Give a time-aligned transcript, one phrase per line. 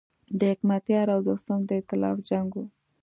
[0.39, 2.63] د حکمتیار او دوستم د ایتلاف جنګ و.